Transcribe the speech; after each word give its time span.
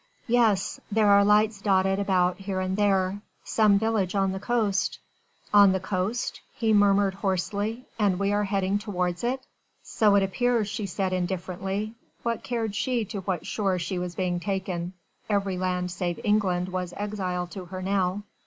"Yes. 0.27 0.79
There 0.91 1.11
are 1.11 1.23
lights 1.23 1.61
dotted 1.61 1.99
about 1.99 2.37
here 2.39 2.59
and 2.59 2.75
there. 2.75 3.21
Some 3.43 3.77
village 3.77 4.15
on 4.15 4.31
the 4.31 4.39
coast." 4.39 4.97
"On 5.53 5.73
the 5.73 5.79
coast?" 5.79 6.41
he 6.55 6.73
murmured 6.73 7.13
hoarsely, 7.13 7.85
"and 7.99 8.17
we 8.17 8.33
are 8.33 8.45
heading 8.45 8.79
towards 8.79 9.23
it." 9.23 9.41
"So 9.83 10.15
it 10.15 10.23
appears," 10.23 10.67
she 10.67 10.87
said 10.87 11.13
indifferently. 11.13 11.93
What 12.23 12.41
cared 12.41 12.73
she 12.75 13.05
to 13.05 13.19
what 13.19 13.45
shore 13.45 13.77
she 13.77 13.99
was 13.99 14.15
being 14.15 14.39
taken: 14.39 14.93
every 15.29 15.59
land 15.59 15.91
save 15.91 16.19
England 16.23 16.69
was 16.69 16.95
exile 16.97 17.45
to 17.53 17.65
her 17.65 17.83
now. 17.83 18.23